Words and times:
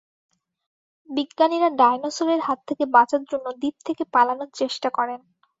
বিজ্ঞানীরা 1.09 1.69
ডাইনোসরের 1.79 2.41
হাত 2.41 2.59
থেকে 2.69 2.83
বাঁচার 2.95 3.21
জন্য 3.31 3.45
দ্বীপ 3.61 3.75
থেকে 3.87 4.03
পালানোর 4.13 4.49
চেষ্টা 4.59 4.89
করেন। 4.97 5.19